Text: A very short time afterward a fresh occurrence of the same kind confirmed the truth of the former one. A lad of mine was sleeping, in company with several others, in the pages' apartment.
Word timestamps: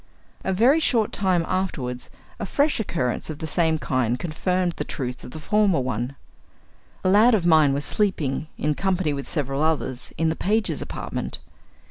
A 0.43 0.51
very 0.51 0.79
short 0.79 1.11
time 1.11 1.45
afterward 1.47 2.05
a 2.39 2.45
fresh 2.47 2.79
occurrence 2.79 3.29
of 3.29 3.37
the 3.37 3.45
same 3.45 3.77
kind 3.77 4.17
confirmed 4.17 4.73
the 4.77 4.83
truth 4.83 5.23
of 5.23 5.29
the 5.29 5.37
former 5.39 5.79
one. 5.79 6.15
A 7.03 7.07
lad 7.09 7.35
of 7.35 7.45
mine 7.45 7.71
was 7.71 7.85
sleeping, 7.85 8.47
in 8.57 8.73
company 8.73 9.13
with 9.13 9.27
several 9.29 9.61
others, 9.61 10.11
in 10.17 10.29
the 10.29 10.35
pages' 10.35 10.81
apartment. 10.81 11.37